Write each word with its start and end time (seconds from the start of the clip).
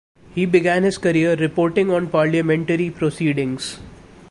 He 0.33 0.47
began 0.47 0.81
his 0.81 0.97
career 0.97 1.35
reporting 1.35 1.91
on 1.91 2.07
parliamentary 2.07 2.89
proceedings. 2.89 3.77